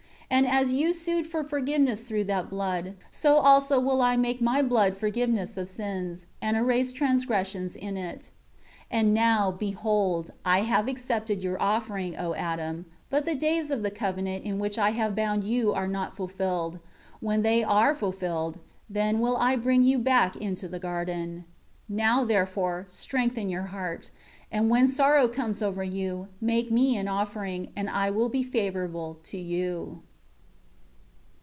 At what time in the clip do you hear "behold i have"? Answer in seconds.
9.51-10.87